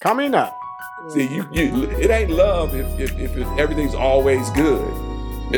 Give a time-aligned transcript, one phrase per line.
[0.00, 0.58] Coming up.
[1.10, 4.90] See, you, you it ain't love if, if, if everything's always good.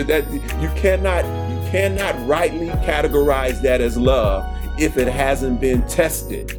[0.09, 4.45] That you cannot you cannot rightly categorize that as love
[4.81, 6.59] if it hasn't been tested.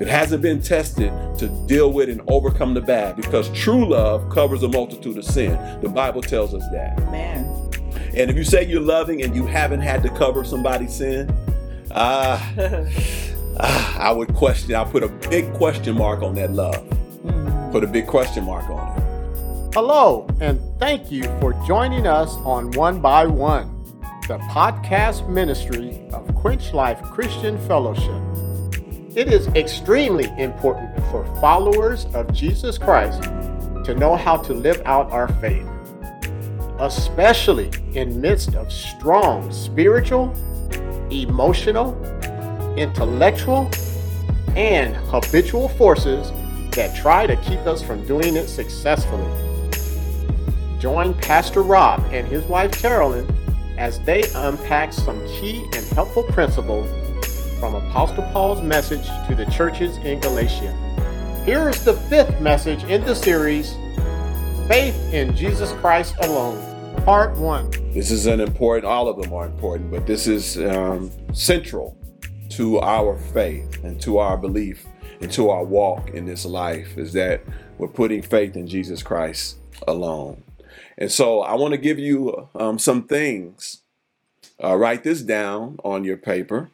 [0.00, 4.64] It hasn't been tested to deal with and overcome the bad, because true love covers
[4.64, 5.52] a multitude of sin.
[5.82, 6.98] The Bible tells us that.
[7.12, 7.44] Man.
[8.16, 11.32] And if you say you're loving and you haven't had to cover somebody's sin,
[11.92, 12.52] ah,
[13.60, 14.74] ah, I would question.
[14.74, 16.82] I put a big question mark on that love.
[17.72, 19.74] Put a big question mark on it.
[19.74, 23.84] Hello, and thank you for joining us on One by One,
[24.26, 28.22] the podcast ministry of Quench Life Christian Fellowship.
[29.14, 33.22] It is extremely important for followers of Jesus Christ
[33.84, 35.66] to know how to live out our faith,
[36.78, 40.34] especially in midst of strong spiritual,
[41.10, 41.94] emotional,
[42.76, 43.70] intellectual,
[44.56, 46.32] and habitual forces
[46.72, 49.30] that try to keep us from doing it successfully.
[50.78, 53.26] Join Pastor Rob and his wife Carolyn
[53.78, 56.88] as they unpack some key and helpful principles
[57.58, 60.72] from Apostle Paul's message to the churches in Galatia.
[61.44, 63.74] Here is the fifth message in the series
[64.68, 67.92] Faith in Jesus Christ Alone, Part 1.
[67.92, 68.84] This is an important.
[68.84, 71.95] All of them are important, but this is um, central
[72.56, 74.86] to our faith and to our belief
[75.20, 76.96] and to our walk in this life.
[76.96, 77.42] Is that
[77.76, 80.42] we're putting faith in Jesus Christ alone.
[80.96, 83.82] And so I want to give you um, some things.
[84.62, 86.70] Uh, write this down on your paper.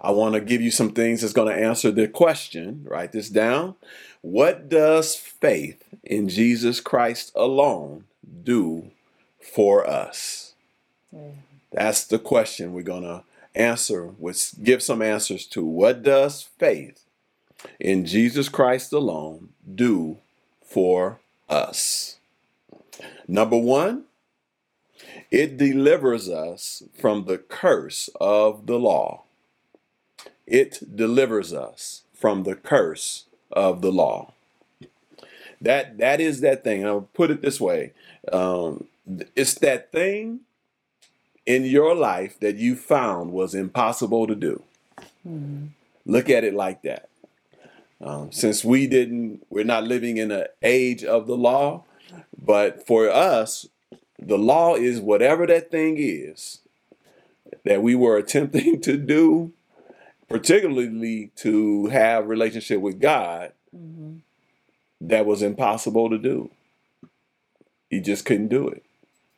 [0.00, 2.86] I want to give you some things that's going to answer the question.
[2.88, 3.74] Write this down.
[4.20, 8.04] What does faith in Jesus Christ alone
[8.44, 8.92] do
[9.40, 10.54] for us?
[11.72, 13.24] That's the question we're going to
[13.56, 15.64] answer, with give some answers to.
[15.64, 17.04] What does faith
[17.80, 20.18] in Jesus Christ alone do
[20.64, 22.18] for us?
[23.26, 24.04] Number one,
[25.30, 29.24] it delivers us from the curse of the law.
[30.46, 34.32] It delivers us from the curse of the law.
[35.60, 36.86] That that is that thing.
[36.86, 37.92] I'll put it this way:
[38.30, 38.86] um,
[39.34, 40.40] it's that thing
[41.46, 44.62] in your life that you found was impossible to do.
[45.22, 45.66] Hmm.
[46.04, 47.08] Look at it like that.
[48.00, 51.84] Um, since we didn't, we're not living in an age of the law,
[52.36, 53.66] but for us,
[54.18, 56.60] the law is whatever that thing is
[57.64, 59.52] that we were attempting to do,
[60.28, 64.18] particularly to have relationship with God, mm-hmm.
[65.00, 66.50] that was impossible to do.
[67.90, 68.84] You just couldn't do it.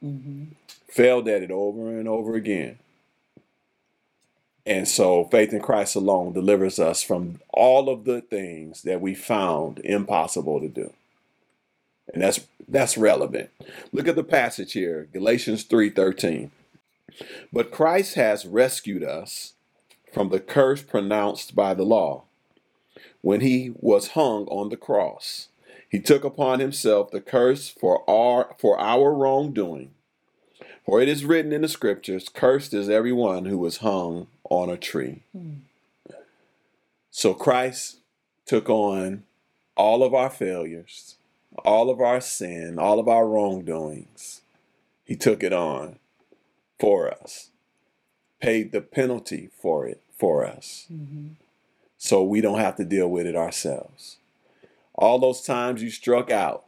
[0.04, 0.44] Mm-hmm.
[0.88, 2.78] Failed at it over and over again.
[4.68, 9.14] And so faith in Christ alone delivers us from all of the things that we
[9.14, 10.92] found impossible to do.
[12.12, 13.50] And that's that's relevant.
[13.92, 16.50] Look at the passage here, Galatians 3:13.
[17.52, 19.54] But Christ has rescued us
[20.12, 22.24] from the curse pronounced by the law
[23.22, 25.48] when he was hung on the cross.
[25.88, 29.92] He took upon himself the curse for our for our wrongdoing.
[30.88, 34.78] For it is written in the scriptures, cursed is everyone who is hung on a
[34.78, 35.20] tree.
[35.36, 35.56] Hmm.
[37.10, 37.98] So Christ
[38.46, 39.24] took on
[39.76, 41.16] all of our failures,
[41.62, 44.40] all of our sin, all of our wrongdoings.
[45.04, 45.98] He took it on
[46.80, 47.50] for us,
[48.40, 50.86] paid the penalty for it for us.
[50.90, 51.32] Mm-hmm.
[51.98, 54.16] So we don't have to deal with it ourselves.
[54.94, 56.64] All those times you struck out,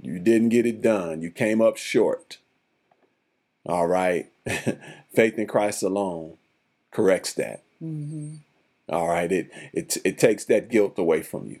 [0.00, 2.38] you didn't get it done, you came up short.
[3.66, 4.30] All right.
[5.14, 6.36] Faith in Christ alone
[6.90, 7.62] corrects that.
[8.88, 9.30] All right.
[9.30, 11.60] It, it it takes that guilt away from you.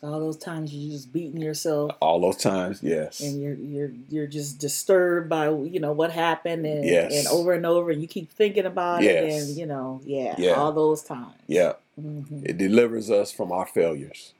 [0.00, 3.18] So all those times you're just beating yourself All those times, yes.
[3.20, 7.12] and you're you're you're just disturbed by you know what happened and Yes.
[7.18, 10.52] and over and over and you keep thinking about it and you know yeah, Yeah.
[10.52, 11.34] all those times.
[11.48, 11.72] Yeah.
[11.96, 14.34] hmm It delivers us from our failures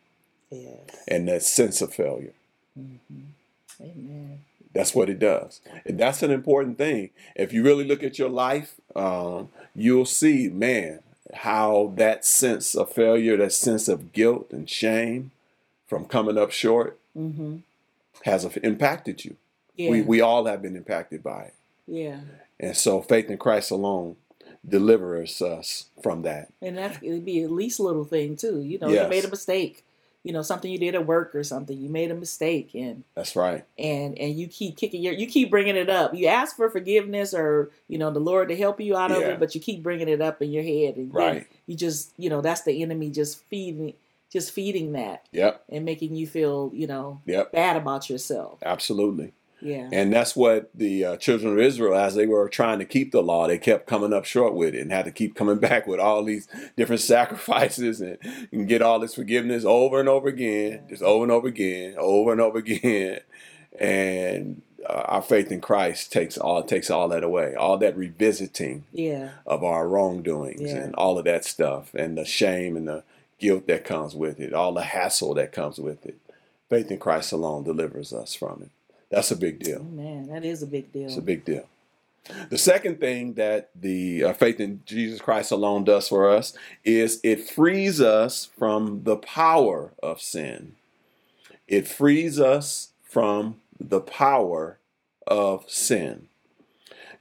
[0.50, 0.78] Yes.
[1.08, 2.34] and that sense of failure.
[3.80, 4.40] Amen.
[4.72, 5.60] That's what it does.
[5.86, 7.10] And that's an important thing.
[7.34, 11.00] If you really look at your life, um, you'll see, man,
[11.34, 15.30] how that sense of failure, that sense of guilt and shame
[15.86, 17.56] from coming up short hmm
[18.24, 19.36] has impacted you.
[19.76, 19.90] Yeah.
[19.90, 21.54] We, we all have been impacted by it.
[21.86, 22.20] yeah.
[22.58, 24.16] And so faith in Christ alone
[24.68, 26.48] delivers us from that.
[26.60, 28.60] And that it'd be at least little thing too.
[28.60, 29.04] You know, Yes.
[29.04, 29.84] you made a mistake.
[30.24, 31.78] You know, something you did at work or something.
[31.80, 33.64] You made a mistake and That's right.
[33.78, 36.14] and and you keep kicking your you keep bringing it up.
[36.14, 39.38] You ask for forgiveness or you know the Lord to help you out of it,
[39.38, 41.46] but you keep bringing it up in your head and Right.
[41.66, 43.94] you just you know that's the enemy just feeding
[44.30, 45.64] just feeding that Yep.
[45.70, 47.52] and making you feel, you know, Yep.
[47.52, 48.58] bad about yourself.
[48.62, 49.32] Absolutely.
[49.60, 49.88] Yeah.
[49.92, 53.22] And that's what the uh, children of Israel, as they were trying to keep the
[53.22, 56.00] law, they kept coming up short with it and had to keep coming back with
[56.00, 56.46] all these
[56.76, 58.18] different sacrifices and,
[58.52, 62.32] and get all this forgiveness over and over again, just over and over again, over
[62.32, 63.20] and over again.
[63.78, 68.84] And uh, our faith in Christ takes all takes all that away, all that revisiting
[68.92, 69.30] yeah.
[69.46, 70.76] of our wrongdoings Yeah.
[70.78, 73.02] and all of that stuff, and the shame and the
[73.38, 76.18] guilt that comes with it, all the hassle that comes with it.
[76.68, 78.70] Faith in Christ alone delivers us from it.
[79.10, 79.80] That's a big deal.
[79.80, 81.06] Oh, man, that is a big deal.
[81.06, 81.66] It's a big deal.
[82.50, 86.52] The second thing that the uh, faith in Jesus Christ alone does for us
[86.84, 90.74] is it frees us from the power of sin.
[91.66, 94.78] It frees us from the power
[95.26, 96.28] of sin.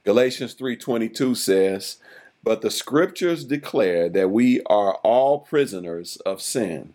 [0.04, 1.98] Galatians 3:22 says,
[2.42, 6.94] "But the scriptures declare that we are all prisoners of sin.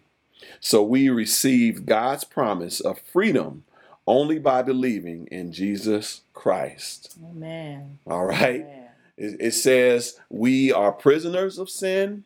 [0.60, 3.64] So we receive God's promise of freedom
[4.06, 8.00] only by believing in Jesus Christ." man.
[8.08, 8.66] All right?
[8.66, 8.88] Man.
[9.18, 12.24] It, it says we are prisoners of sin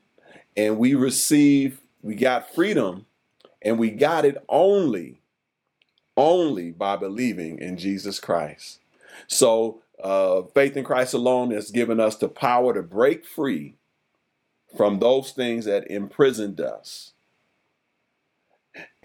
[0.56, 3.06] and we receive, we got freedom
[3.62, 5.20] and we got it only,
[6.16, 8.80] only by believing in Jesus Christ.
[9.28, 13.76] So, uh, faith in Christ alone has given us the power to break free
[14.76, 17.14] from those things that imprisoned us.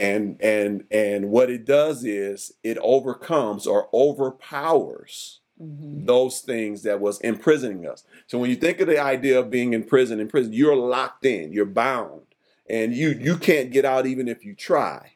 [0.03, 6.07] And and and what it does is it overcomes or overpowers Mhm.
[6.07, 8.03] those things that was imprisoning us.
[8.27, 11.25] So when you think of the idea of being in prison, in prison, you're locked
[11.25, 12.23] in, you're bound,
[12.69, 15.13] and you you can't get out even if you try.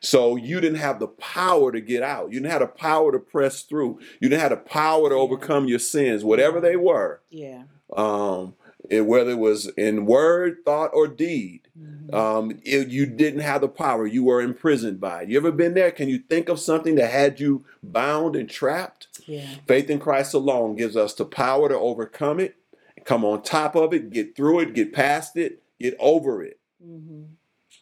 [0.00, 2.30] So you didn't have the power to get out.
[2.30, 3.98] You didn't have the power to press through.
[4.20, 5.20] You didn't have the power to Yeah.
[5.20, 7.20] overcome your sins, whatever they were.
[7.30, 7.62] Yeah.
[7.96, 8.54] Um,
[8.90, 11.62] it- whether it was in word, thought, or deed.
[11.76, 11.97] Mhm.
[12.12, 14.06] Um, it- you didn't have the power.
[14.06, 15.28] You were imprisoned by it.
[15.28, 15.90] You ever been there?
[15.90, 19.08] Can you think of something that had you bound and trapped?
[19.26, 19.46] yeah.
[19.66, 22.56] Faith in Christ alone gives us the power to overcome it,
[23.04, 26.58] come on top of it, get through it, get past it, get over it.
[26.82, 27.22] hmm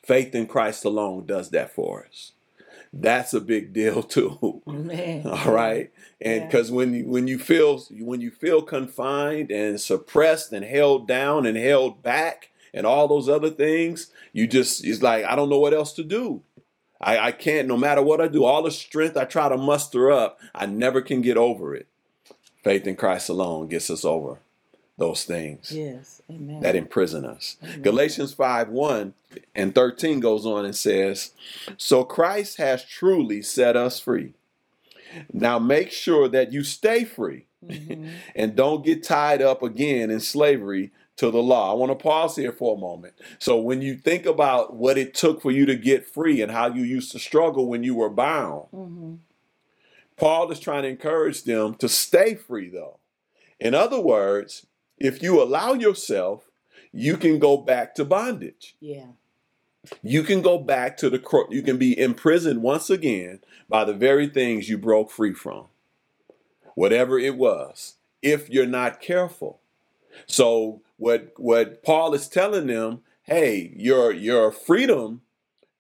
[0.05, 2.33] Faith in Christ alone does that for us.
[2.93, 4.63] That's a big deal too.
[4.67, 5.27] Man.
[5.27, 5.91] All right,
[6.21, 6.47] and Yeah.
[6.47, 11.45] because when you when you feel when you feel confined and suppressed and held down
[11.45, 15.59] and held back and all those other things, you just it's like I don't know
[15.59, 16.43] what else to do.
[17.01, 20.11] I, I can't no matter what I do, all the strength I try to muster
[20.13, 21.87] up, I never can get over it.
[22.63, 24.39] Faith in Christ alone gets us over
[24.99, 26.23] those things Yes.
[26.31, 26.61] Amen.
[26.61, 27.57] that imprison us.
[27.63, 27.83] Amen.
[27.83, 29.15] Galatians 5 1
[29.55, 31.33] and 13 goes on and says,
[31.77, 34.33] So Christ has truly set us free.
[35.33, 38.11] Now make sure that you stay free Mhm.
[38.35, 41.71] and don't get tied up again in slavery to the law.
[41.71, 43.15] I want to pause here for a moment.
[43.39, 46.67] So, when you think about what it took for you to get free and how
[46.73, 49.19] you used to struggle when you were bound, Mhm.
[50.17, 52.99] Paul is trying to encourage them to stay free, though.
[53.61, 54.67] In other words,
[54.99, 56.51] if you allow yourself,
[56.93, 58.77] you can go back to bondage.
[58.81, 59.09] Yeah.
[60.03, 63.93] You can go back to the cro- you can be imprisoned once again by the
[63.93, 65.67] very things you broke free from.
[66.75, 69.61] Whatever it was, if you're not careful.
[70.27, 75.23] So what what Paul is telling them, hey, your your freedom,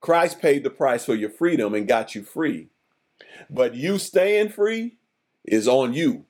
[0.00, 2.68] Christ paid the price for your freedom and got you free.
[3.50, 4.96] But you staying free
[5.44, 6.24] is on you.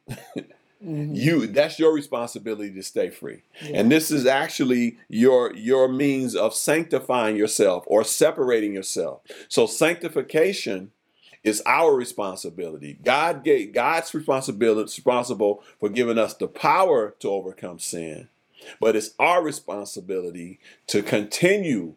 [0.85, 1.17] Mhm.
[1.17, 3.43] You that's your responsibility to stay free.
[3.63, 3.81] Yeah.
[3.81, 9.23] And this is actually your your means of sanctifying yourself or separating yourself.
[9.49, 10.93] So sanctification
[11.43, 12.99] is our responsibility.
[13.03, 18.29] God gave God's responsibility responsible for giving us the power to overcome sin.
[18.81, 20.59] But it's our responsibility
[20.89, 21.95] to continue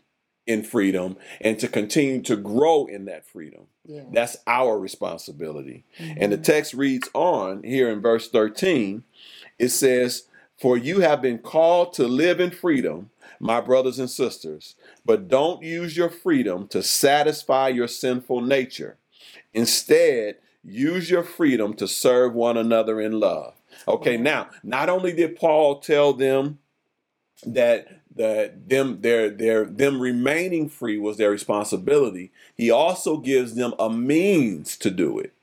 [0.47, 3.67] in freedom and to continue to grow in that freedom.
[3.85, 4.03] yeah.
[4.11, 5.83] That's our responsibility.
[5.99, 6.17] Mhm.
[6.19, 9.03] And the text reads on here in verse 13.
[9.59, 10.23] It says,
[10.57, 15.63] For you have been called to live in freedom, my brothers and sisters, but don't
[15.63, 18.97] use your freedom to satisfy your sinful nature.
[19.53, 23.53] Instead, use your freedom to serve one another in love.
[23.87, 26.59] Okay, now, not only did Paul tell them
[27.45, 33.73] that that them their their them remaining free was their responsibility he also gives them
[33.79, 35.33] a means to do it.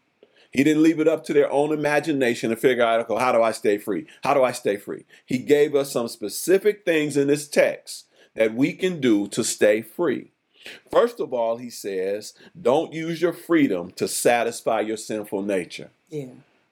[0.51, 3.43] He didn't leave it up to their own imagination to figure out okay, how do
[3.43, 4.07] i stay free?
[4.23, 5.05] How do i stay free?
[5.25, 9.81] He gave us some specific things in this text that we can do to stay
[9.81, 10.33] free.
[10.91, 15.91] First of all he says don't use your freedom to satisfy your sinful nature.
[16.11, 16.27] Yeah.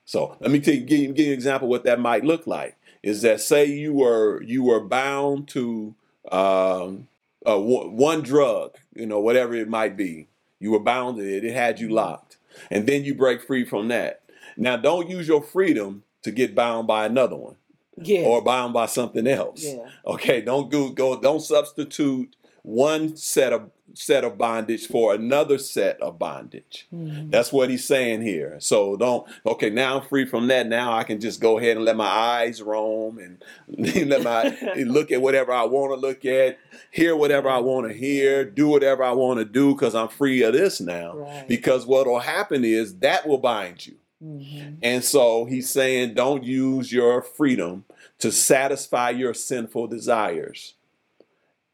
[0.04, 2.24] So let me tell you, give, you- give you an example of what that might
[2.24, 2.76] look like.
[3.02, 5.94] Is that say you were you were bound to
[6.32, 7.08] um,
[7.46, 10.26] uh, one, one drug, you know, whatever it might be.
[10.58, 11.44] You were bound to it.
[11.44, 12.38] It had you locked,
[12.70, 14.22] and then you break free from that.
[14.56, 17.56] Now, don't use your freedom to get bound by another one
[17.98, 18.20] Yeah.
[18.20, 19.62] or bound by something else.
[19.64, 19.90] yeah.
[20.06, 22.34] Okay, don't go, go don't substitute
[22.64, 26.88] one set of set of bondage for another set of bondage.
[26.92, 27.30] Mhm.
[27.30, 28.56] That's what he's saying here.
[28.58, 30.66] So don't okay, now I'm free from that.
[30.66, 33.44] Now I can just go ahead and let my eyes roam and
[34.08, 36.58] let my look at whatever I want to look at,
[36.90, 40.42] hear whatever I want to hear, do whatever I want to do cuz I'm free
[40.42, 41.14] of this now.
[41.16, 41.44] Right.
[41.46, 43.94] Because what will happen is that will bind you.
[44.24, 44.78] Mhm.
[44.82, 47.84] And so he's saying, don't use your freedom
[48.20, 50.74] to satisfy your sinful desires.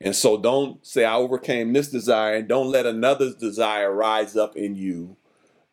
[0.00, 4.57] And so don't say, I overcame this desire, and don't let another desire rise up
[4.57, 5.16] in you,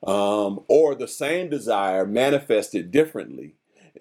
[0.04, 3.56] um, or the same desire manifested differently,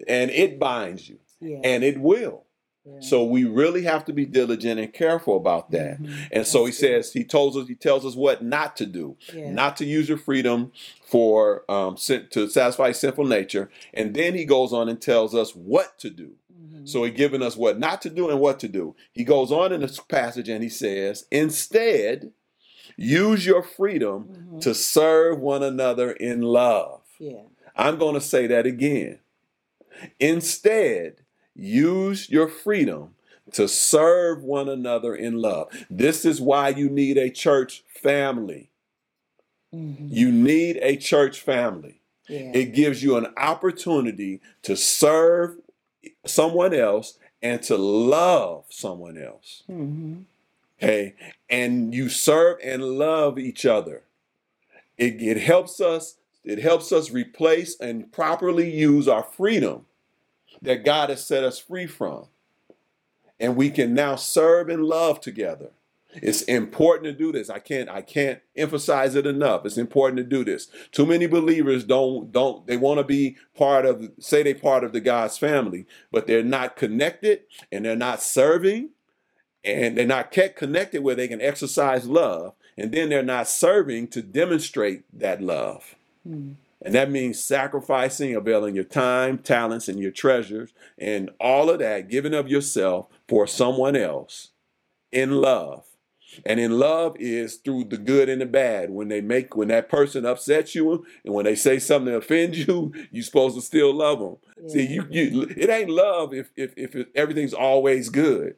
[0.07, 1.61] and it binds you, Yeah.
[1.63, 2.43] and it will.
[2.85, 2.99] yeah.
[2.99, 6.01] So we really have to be diligent and careful about that.
[6.01, 6.09] Mhm.
[6.31, 7.03] And so he That's good.
[7.03, 9.51] says, he tells us, he tells us what not to do Yeah.
[9.51, 10.71] not to use your freedom
[11.05, 13.69] for um, to satisfy sinful nature.
[13.93, 16.31] And then he goes on and tells us what to do.
[16.87, 18.95] So he's given us what not to do and what to do.
[19.13, 22.31] He goes on in this passage and he says, instead,
[22.95, 24.61] use your freedom Mhm.
[24.61, 27.01] to serve one another in love.
[27.19, 27.41] yeah.
[27.75, 29.19] I'm going to say that again.
[30.19, 31.17] Instead,
[31.55, 33.15] use your freedom
[33.53, 35.69] to serve one another in love.
[35.89, 38.69] This is why you need a church family.
[39.73, 40.07] Mhm.
[40.09, 42.01] You need a church family.
[42.29, 42.51] yeah.
[42.53, 45.59] It gives you an opportunity to serve
[46.27, 49.63] someone else and to love someone else.
[49.69, 50.23] Mhm.
[50.81, 51.15] Okay.
[51.49, 54.03] And you serve and love each other.
[54.97, 59.85] It, it helps us, it helps us replace and properly use our freedom
[60.61, 62.25] that God has set us free from.
[63.39, 65.69] And we can now serve and love together.
[66.15, 67.49] It's important to do this.
[67.49, 69.65] I can't I can't emphasize it enough.
[69.65, 70.67] It's important to do this.
[70.91, 74.93] Too many believers don't don't they want to be part of say they part of
[74.93, 78.89] the God's family, but they're not connected and they're not serving
[79.63, 84.07] and they're not kept connected where they can exercise love and then they're not serving
[84.09, 85.95] to demonstrate that love.
[86.27, 86.55] Mhm.
[86.81, 92.07] And that means sacrificing, availing your time, talents, and your treasures, and all of that,
[92.07, 94.49] giving of yourself for someone else
[95.11, 95.85] in love.
[96.45, 98.89] And in love is through the good and the bad.
[98.89, 102.67] When they make, when that person upsets you, and when they say something that offends
[102.67, 104.37] you, you're supposed to still love them.
[104.67, 108.55] See, you, you, it ain't love if if if it, everything's always good.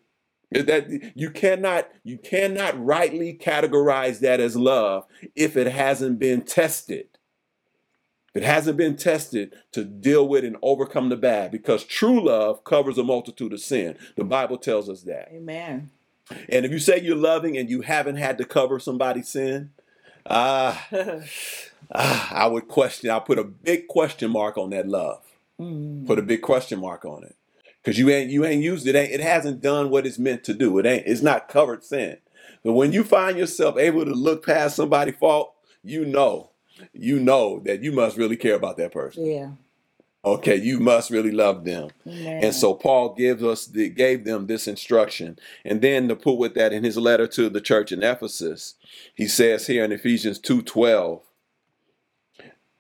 [0.51, 7.05] That you cannot you cannot rightly categorize that as love if it hasn't been tested.
[8.33, 12.63] If it hasn't been tested to deal with and overcome the bad, because true love
[12.63, 13.97] covers a multitude of sin.
[14.15, 15.29] The Bible tells us that.
[15.31, 15.91] Amen.
[16.49, 19.71] And if you say you're loving and you haven't had to cover somebody's sin,
[20.29, 20.87] ah,
[21.93, 23.09] ah, I would question.
[23.09, 25.21] I put a big question mark on that love.
[25.59, 26.05] Mhm.
[26.07, 27.35] Put a big question mark on it,
[27.81, 28.95] because you ain't you ain't used it.
[28.95, 30.77] Ain't, it hasn't done what it's meant to do.
[30.79, 31.07] It ain't.
[31.07, 32.17] It's not covered sin.
[32.63, 36.51] But when you find yourself able to look past somebody's fault, you know,
[36.93, 39.25] you know that you must really care about that person.
[39.25, 39.51] Yeah.
[40.23, 41.89] Okay, you must really love them.
[42.05, 42.43] Amen.
[42.43, 45.39] And so Paul gives us the, gave them this instruction.
[45.63, 48.75] And then to put with that in his letter to the church in Ephesus,
[49.15, 51.21] he says here in Ephesians 2:12,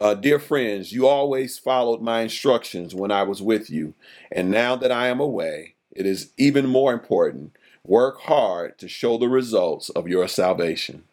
[0.01, 3.93] uh, dear friends, you always followed my instructions when I was with you,
[4.31, 7.53] and now that I am away, it is even more important.
[7.83, 11.03] Work hard to show the results of your salvation,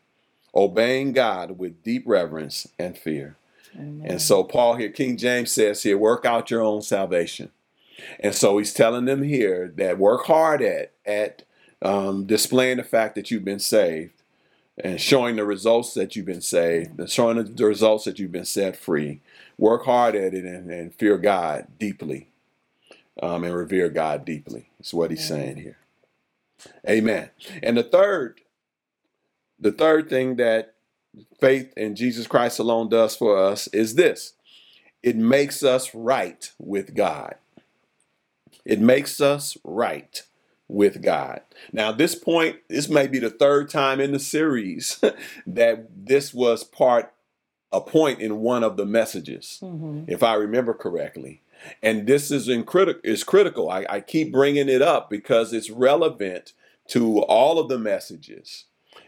[0.55, 3.37] obeying God with deep reverence and fear.
[3.75, 4.07] Amen.
[4.07, 7.51] And so Paul here, King James says here, work out your own salvation.
[8.21, 11.43] And so he's telling them here that work hard at at
[11.83, 14.13] um, displaying the fact that you've been saved
[14.79, 18.45] and showing the results that you've been saved and showing the results that you've been
[18.45, 19.21] set free.
[19.59, 22.29] Work hard at it and, and fear God deeply
[23.23, 24.69] um, and revere God deeply.
[24.79, 25.45] That's what he's Amen.
[25.45, 25.79] saying here.
[26.89, 27.31] Amen.
[27.63, 28.41] And the third,
[29.59, 30.75] the third thing that
[31.41, 34.35] faith in Jesus Christ alone does for us is this
[35.03, 37.37] it makes us right with God.
[38.65, 40.21] It makes us right
[40.69, 41.43] with God.
[41.73, 45.01] Now, this point, this may be the third time in the series
[45.47, 47.13] that this was part,
[47.71, 50.07] a point in one of the messages, Mhm.
[50.09, 51.43] if I remember correctly.
[51.83, 53.71] And this is in criti- is critical.
[53.71, 56.53] I, I keep bringing it up because it's relevant
[56.89, 58.65] to all of the messages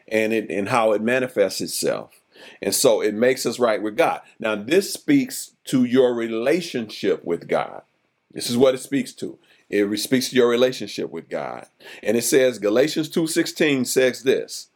[0.06, 2.20] and it and how it manifests itself.
[2.62, 4.20] And so it makes us right with God.
[4.38, 7.82] Now, this speaks to your relationship with God.
[8.32, 9.38] This is what it speaks to.
[9.70, 11.66] It speaks to your relationship with God.
[12.02, 14.68] And it says Galatians 2:16 says this.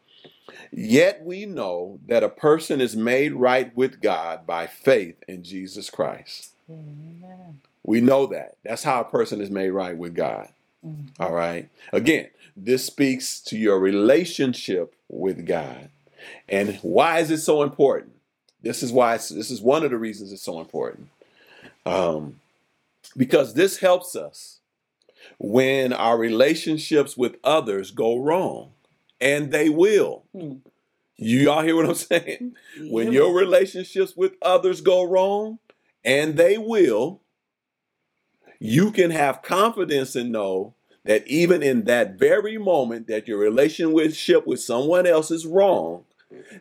[0.70, 5.90] Yet we know that a person is made right with God by faith in Jesus
[5.90, 6.52] Christ.
[6.70, 7.60] Amen.
[7.84, 8.56] We know that.
[8.64, 10.48] That's how a person is made right with God.
[10.86, 11.22] Mm-hmm.
[11.22, 11.68] All right.
[11.92, 15.90] Again, this speaks to your relationship with God.
[16.48, 18.12] And why is it so important?
[18.62, 21.08] This is why this is one of the reasons it's so important.
[21.84, 22.40] Um,
[23.16, 24.60] because this helps us
[25.38, 28.72] when our relationships with others go wrong,
[29.20, 30.24] and they will.
[30.32, 30.54] Hmm.
[31.16, 32.56] You all hear what I'm saying?
[32.80, 35.58] When your relationships with others go wrong,
[36.04, 37.20] and they will,
[38.58, 44.46] you can have confidence and know that even in that very moment that your relationship
[44.46, 46.04] with someone else is wrong,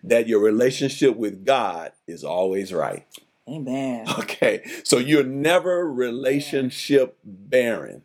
[0.03, 3.05] that your relationship with God is always right.
[3.47, 4.05] Amen.
[4.19, 4.63] Okay.
[4.83, 8.03] So you're never relationship barren.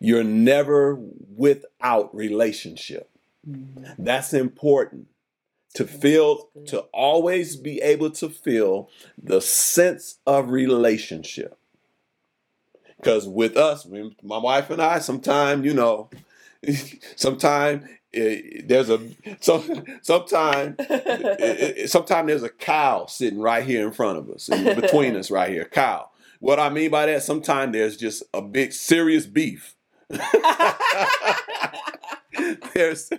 [0.00, 3.10] You're never without relationship.
[3.48, 4.02] Mm-hmm.
[4.02, 5.08] That's important
[5.74, 8.90] to feel, to always be able to feel
[9.22, 11.57] the sense of relationship.
[12.98, 13.86] Because with us,
[14.22, 16.10] my wife and I, sometimes, you know,
[17.16, 19.00] sometimes it, eh, there's a
[19.40, 24.48] some sometime eh, eh, sometime there's a cow sitting right here in front of us
[24.48, 26.10] between us right here cow.
[26.40, 29.74] What i mean by that sometimes there's just a big serious beef
[32.74, 33.10] there's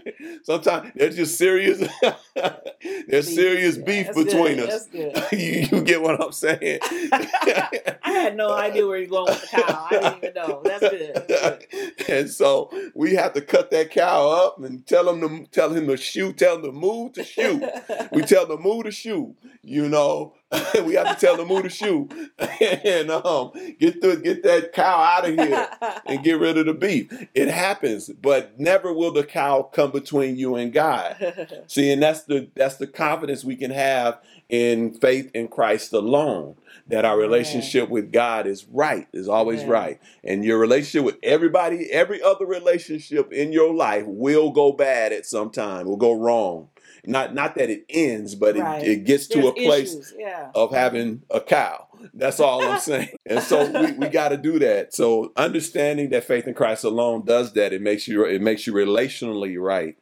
[0.44, 1.80] sometimes there's just serious
[3.08, 4.70] there's serious beef between good.
[4.70, 4.88] us.
[5.32, 6.80] you, you get what I'm saying?
[6.82, 9.88] I had no idea where you're going with the cow.
[9.90, 10.62] I didn't even know.
[10.64, 11.26] That's good.
[11.28, 12.10] That's good.
[12.10, 15.88] And so we have to cut that cow up and tell him to tell him
[15.88, 17.64] to shoot, tell him to move to shoot.
[18.12, 20.34] we tell the move to shoot, you know.
[20.84, 24.98] we have to tell the move to shoot and um, get the get that cow
[25.00, 25.70] out of here
[26.08, 27.28] and get rid of the beef.
[27.36, 31.64] It happens, but never will the cow come between you and God.
[31.68, 36.56] See, and that's the that's the confidence we can have in faith in Christ alone.
[36.88, 37.94] That our relationship yeah.
[37.94, 39.70] with God is right, is always yeah.
[39.70, 40.02] right.
[40.24, 45.28] And your relationship with everybody, every other relationship in your life will go bad at
[45.28, 46.70] some time, will go wrong
[47.10, 48.84] not not that it ends, but right.
[48.84, 50.52] it, it, gets to There's a place yeah.
[50.56, 51.88] of having a cow.
[52.14, 53.10] That's all I'm saying.
[53.26, 54.94] and so we, we got to do that.
[54.94, 57.74] So understanding that faith in Christ alone does that.
[57.74, 59.98] It makes you it makes you relationally right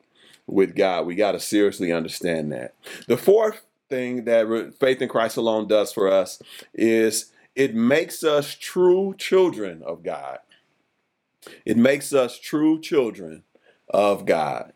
[0.46, 1.06] with God.
[1.06, 2.76] We got to seriously understand that.
[3.08, 6.42] The fourth thing that faith in Christ alone does for us
[6.74, 10.40] is it makes us true children of God.
[11.66, 13.44] It makes us true children
[13.90, 14.74] of God.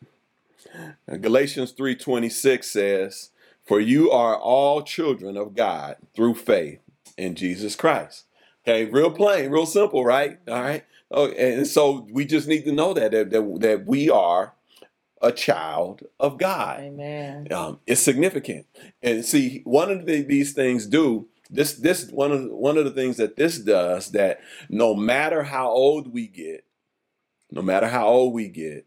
[1.20, 3.30] Galatians 3:26 says,
[3.66, 6.80] "For you are all children of God through faith
[7.18, 8.26] in Jesus Christ."
[8.68, 10.38] Okay, real plain, real simple, right?
[10.48, 10.84] All right.
[11.10, 14.54] Oh, and so we just need to know that that, that, that we are
[15.22, 16.80] a child of God.
[16.80, 17.48] Amen.
[17.52, 18.66] Um, it's significant,
[19.02, 21.74] and see, one of the, these things do this.
[21.74, 26.14] This one of one of the things that this does that no matter how old
[26.14, 26.66] we get,
[27.52, 28.86] no matter how old we get,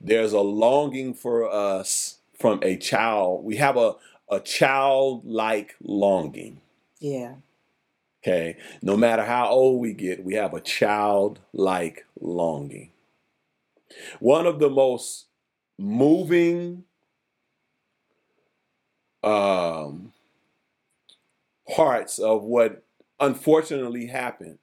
[0.00, 3.44] there's a longing for us from a child.
[3.44, 3.94] We have a,
[4.30, 6.60] a childlike longing.
[7.00, 7.34] Yeah.
[8.22, 8.56] Okay.
[8.82, 12.90] No matter how old we get, we have a childlike longing.
[14.18, 15.26] One of the most
[15.78, 16.84] moving
[19.22, 20.12] um,
[21.74, 22.82] parts of what
[23.20, 24.58] unfortunately happened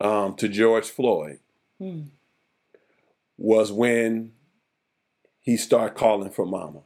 [0.00, 1.38] um, to George Floyd
[1.78, 2.02] hmm
[3.42, 4.30] was when
[5.40, 6.82] he started calling for mama.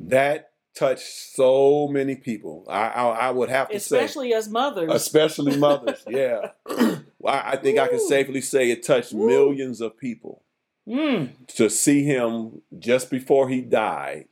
[0.00, 2.66] That touched so many people.
[2.68, 6.02] I I, I would have to especially say, especially as mothers, especially mothers.
[6.08, 7.82] yeah, well, I think Ooh.
[7.82, 9.26] I can safely say it touched Ooh.
[9.26, 10.42] millions of people.
[10.88, 11.32] Mm.
[11.56, 14.26] To see him just before he died,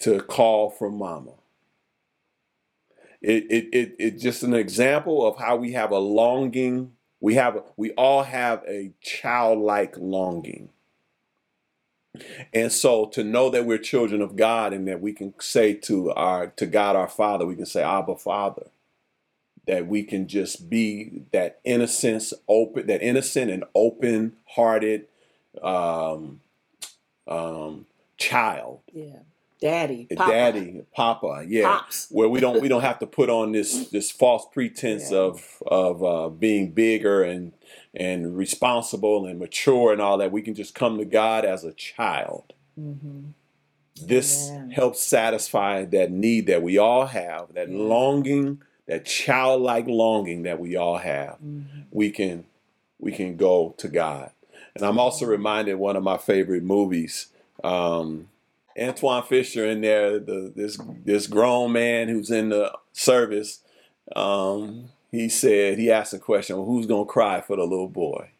[0.00, 1.32] to call for mama.
[3.20, 6.92] It, it, it, it just an example of how we have a longing
[7.24, 10.68] we have we all have a childlike longing.
[12.52, 16.12] And so to know that we're children of God and that we can say to
[16.12, 18.66] our to God our Father, we can say Abba Father.
[19.66, 25.06] That we can just be that innocence, open, that innocent and open-hearted
[25.62, 26.42] um,
[27.26, 27.86] um,
[28.18, 28.80] child.
[28.92, 29.20] Yeah
[29.60, 30.30] daddy, Papa.
[30.30, 32.08] daddy, Papa, yeah, Pops.
[32.10, 35.18] where we don't we don't have to put on this this false pretense yeah.
[35.18, 37.52] of of uh, being bigger and
[37.94, 40.32] and responsible and mature and all that.
[40.32, 42.52] We can just come to God as a child.
[42.78, 43.30] Mm-hmm.
[44.02, 47.78] This helps satisfy that need that we all have, that yeah.
[47.78, 51.82] longing that childlike longing that we all have, Mm-hmm.
[51.90, 52.44] we can
[52.98, 54.30] we can go to God.
[54.74, 57.28] And I'm also reminded one of my favorite movies.
[57.62, 58.28] Um,
[58.76, 63.60] Antwone Fisher in there, the, this this grown man who's in the service.
[64.14, 68.30] Um, he said he asked a question: well, Who's gonna cry for the little boy?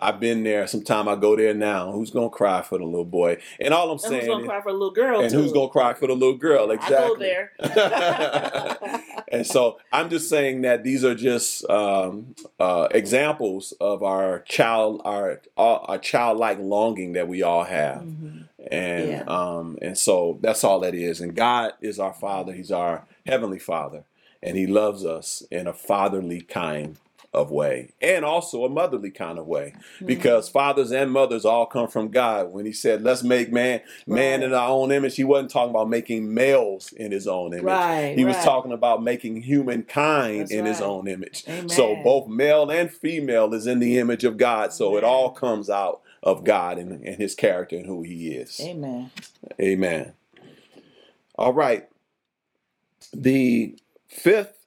[0.00, 0.66] I've been there.
[0.66, 1.92] Sometime I go there now.
[1.92, 3.38] Who's gonna cry for the little boy?
[3.60, 5.20] And all I'm And who's gonna is- cry for a little girl?
[5.20, 5.40] and too?
[5.42, 6.70] who's gonna cry for the little girl?
[6.72, 6.96] Exactly.
[6.96, 7.52] I go there.
[9.28, 15.02] and so I'm just saying that these are just um, uh, examples of our child,
[15.04, 18.48] our our childlike longing that we all have, Mhm.
[18.70, 19.24] And Yeah.
[19.26, 21.20] um, and so that's all that is.
[21.20, 24.04] And God is our Father; He's our heavenly Father,
[24.42, 26.96] and He loves us in a fatherly kind
[27.34, 30.04] of way, and also a motherly kind of way, Mm-hmm.
[30.04, 32.52] because fathers and mothers all come from God.
[32.52, 34.46] When He said, "Let's make man man Right.
[34.46, 37.64] in our own image," He wasn't talking about making males in His own image.
[37.64, 38.14] Right.
[38.18, 41.44] He was talking about making humankind That's in his own image.
[41.48, 41.70] Amen.
[41.70, 44.74] So both male and female is in the image of God.
[44.74, 48.60] So it all comes out of God and, and his character and who he is.
[48.60, 49.10] Amen.
[49.60, 50.12] Amen.
[51.36, 51.88] All right.
[53.12, 53.76] The
[54.08, 54.66] fifth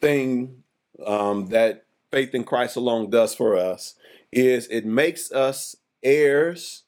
[0.00, 0.62] thing
[1.06, 3.94] um, that faith in Christ alone does for us
[4.30, 6.82] is it makes us heirs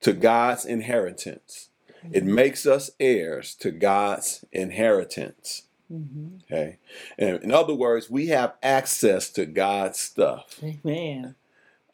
[0.00, 1.68] to God's inheritance.
[2.12, 5.62] It makes us heirs to God's inheritance.
[5.90, 6.42] Mhm.
[6.44, 6.78] Okay.
[7.16, 11.34] And in other words, we have access to God's stuff Amen.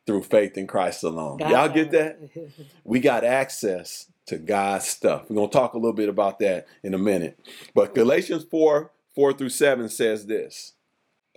[0.07, 1.39] Through faith in Christ alone.
[1.39, 2.19] God Y'all get that?
[2.85, 5.27] We got access to God's stuff.
[5.29, 7.39] We're going to talk a little bit about that in a minute.
[7.75, 10.75] But Galatians 4 4 through 7 says this.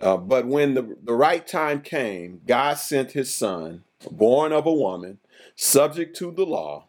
[0.00, 4.72] Uh, but when the, the right time came, God sent his son, born of a
[4.72, 5.18] woman,
[5.54, 6.86] subject to the law.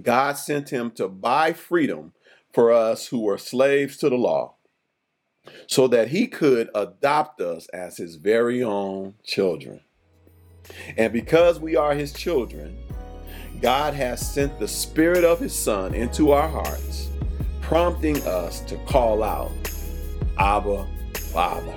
[0.00, 2.12] God sent him to buy freedom
[2.52, 4.54] for us who were slaves to the law,
[5.66, 9.80] so that he could adopt us as his very own children.
[10.96, 12.76] And because we are his children,
[13.60, 17.08] God has sent the Spirit of his Son into our hearts,
[17.60, 19.50] prompting us to call out,
[20.38, 21.74] Abba, Father.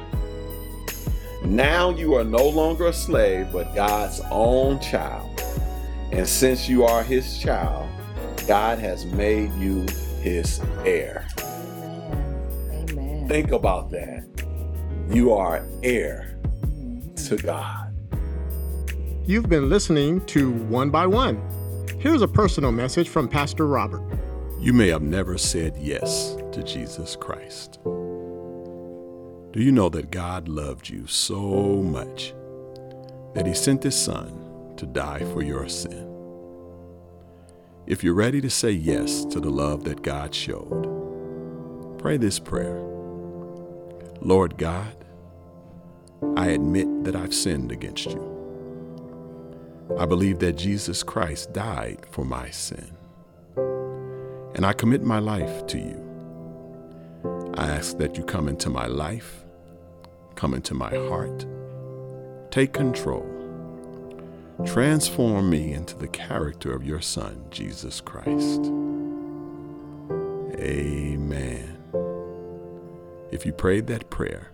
[1.43, 5.27] Now you are no longer a slave, but God's own child.
[6.11, 7.89] And since you are his child,
[8.47, 9.85] God has made you
[10.21, 11.27] his heir.
[11.39, 12.89] Amen.
[12.91, 13.27] Amen.
[13.27, 14.23] Think about that.
[15.09, 17.27] You are heir Mhm.
[17.27, 17.90] to God.
[19.23, 21.39] You've been listening to One by One.
[21.99, 24.01] Here's a personal message from Pastor Robert.
[24.59, 27.77] You may have never said yes to Jesus Christ.
[27.83, 32.33] Do you know that God loved you so much
[33.35, 36.07] that He sent His Son to die for your sin?
[37.85, 42.79] If you're ready to say yes to the love that God showed, pray this prayer
[44.19, 44.95] Lord God,
[46.35, 48.40] I admit that I've sinned against you.
[49.97, 52.97] I believe that Jesus Christ died for my sin
[54.53, 57.53] and I commit my life to you.
[57.55, 59.43] I ask that you come into my life,
[60.35, 61.45] come into my heart,
[62.51, 63.27] take control,
[64.65, 68.65] transform me into the character of your Son, Jesus Christ.
[70.59, 71.77] Amen.
[73.31, 74.51] If you prayed that prayer,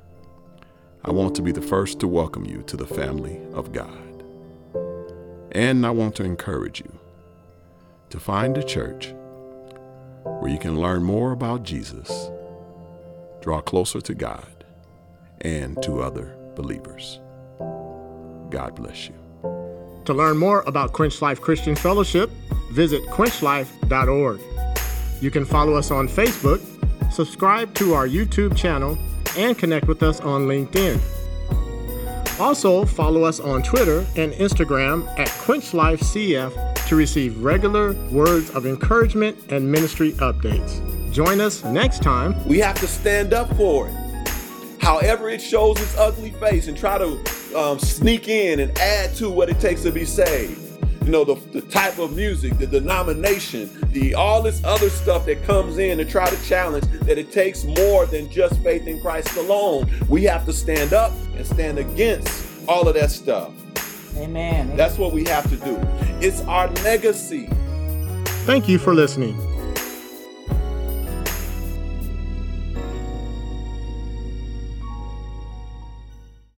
[1.04, 4.17] I want to be the first to welcome you to the family of God.
[5.58, 7.00] And I want to encourage you
[8.12, 9.12] to find a church
[10.22, 12.30] where you can learn more about Jesus,
[13.42, 14.66] draw closer to God,
[15.42, 17.20] and to other believers.
[18.52, 19.16] God bless you.
[20.06, 22.30] To learn more about Quench Life Christian Fellowship,
[22.72, 24.40] visit quenchlife.org.
[25.22, 26.62] You can follow us on Facebook,
[27.12, 28.96] subscribe to our YouTube channel,
[29.36, 31.17] and connect with us on LinkedIn.
[32.40, 39.38] Also, follow us on Twitter and Instagram at QuenchLifeCF to receive regular words of encouragement
[39.50, 40.84] and ministry updates.
[41.12, 43.96] Join us next time We have to stand up for it.
[44.80, 47.20] However, it shows its ugly face and try to
[47.58, 50.67] um, sneak in and add to what it takes to be saved.
[51.08, 55.42] You know, the, the type of music, the denomination, the all this other stuff that
[55.46, 59.38] comes in to try to challenge that it takes more than just faith in Christ
[59.38, 59.90] alone.
[60.10, 63.54] We have to stand up and stand against all of that stuff.
[64.18, 64.76] Amen.
[64.76, 65.80] That's what we have to do.
[66.20, 67.48] It's our legacy.
[68.44, 69.57] Thank you for listening.